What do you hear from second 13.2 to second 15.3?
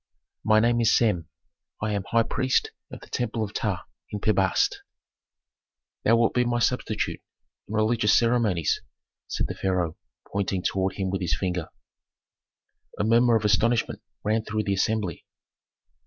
of astonishment ran through the assembly.